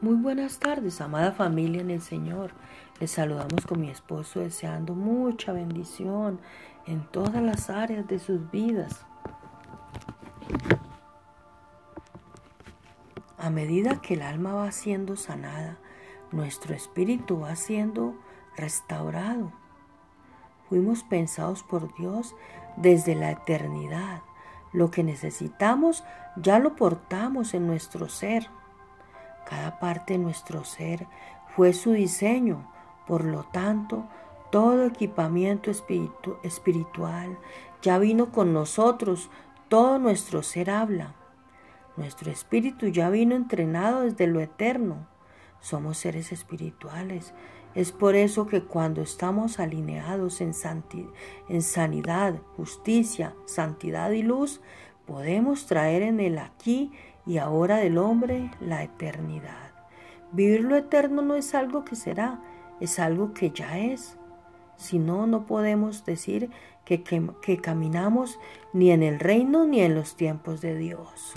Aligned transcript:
Muy 0.00 0.16
buenas 0.16 0.58
tardes, 0.58 1.00
amada 1.00 1.32
familia 1.32 1.80
en 1.80 1.90
el 1.90 2.02
Señor. 2.02 2.50
Les 3.00 3.12
saludamos 3.12 3.64
con 3.64 3.80
mi 3.80 3.88
esposo 3.88 4.40
deseando 4.40 4.94
mucha 4.94 5.52
bendición 5.52 6.40
en 6.86 7.06
todas 7.10 7.40
las 7.42 7.70
áreas 7.70 8.06
de 8.06 8.18
sus 8.18 8.50
vidas. 8.50 9.06
A 13.38 13.50
medida 13.50 14.02
que 14.02 14.14
el 14.14 14.22
alma 14.22 14.52
va 14.52 14.72
siendo 14.72 15.16
sanada, 15.16 15.78
nuestro 16.32 16.74
espíritu 16.74 17.40
va 17.40 17.56
siendo 17.56 18.14
restaurado. 18.56 19.52
Fuimos 20.68 21.04
pensados 21.04 21.62
por 21.62 21.94
Dios 21.94 22.34
desde 22.76 23.14
la 23.14 23.30
eternidad. 23.30 24.22
Lo 24.72 24.90
que 24.90 25.04
necesitamos 25.04 26.04
ya 26.36 26.58
lo 26.58 26.74
portamos 26.74 27.54
en 27.54 27.66
nuestro 27.66 28.08
ser. 28.08 28.50
Cada 29.48 29.78
parte 29.78 30.14
de 30.14 30.18
nuestro 30.18 30.64
ser 30.64 31.06
fue 31.54 31.72
su 31.72 31.92
diseño, 31.92 32.70
por 33.06 33.24
lo 33.24 33.44
tanto, 33.44 34.04
todo 34.50 34.86
equipamiento 34.86 35.70
espiritual 35.70 37.38
ya 37.82 37.98
vino 37.98 38.32
con 38.32 38.54
nosotros, 38.54 39.28
todo 39.68 39.98
nuestro 39.98 40.42
ser 40.42 40.70
habla. 40.70 41.14
Nuestro 41.96 42.30
espíritu 42.30 42.88
ya 42.88 43.10
vino 43.10 43.36
entrenado 43.36 44.00
desde 44.00 44.26
lo 44.26 44.40
eterno. 44.40 45.06
Somos 45.60 45.98
seres 45.98 46.32
espirituales. 46.32 47.34
Es 47.74 47.92
por 47.92 48.14
eso 48.14 48.46
que 48.46 48.62
cuando 48.62 49.02
estamos 49.02 49.60
alineados 49.60 50.40
en, 50.40 50.54
sanidad, 51.62 52.40
justicia, 52.56 53.34
santidad 53.44 54.12
y 54.12 54.22
luz, 54.22 54.60
podemos 55.06 55.66
traer 55.66 56.02
en 56.02 56.20
el 56.20 56.38
aquí 56.38 56.92
y 57.26 57.38
ahora 57.38 57.76
del 57.78 57.98
hombre 57.98 58.50
la 58.60 58.82
eternidad. 58.82 59.72
Vivir 60.32 60.62
lo 60.62 60.76
eterno 60.76 61.22
no 61.22 61.36
es 61.36 61.54
algo 61.54 61.84
que 61.84 61.96
será, 61.96 62.40
es 62.80 62.98
algo 62.98 63.34
que 63.34 63.50
ya 63.50 63.78
es. 63.78 64.18
Si 64.76 64.98
no, 64.98 65.26
no 65.26 65.46
podemos 65.46 66.04
decir 66.04 66.50
que, 66.84 67.02
que, 67.02 67.30
que 67.40 67.58
caminamos 67.58 68.38
ni 68.72 68.90
en 68.90 69.02
el 69.02 69.20
reino 69.20 69.64
ni 69.66 69.80
en 69.80 69.94
los 69.94 70.16
tiempos 70.16 70.60
de 70.60 70.76
Dios. 70.76 71.34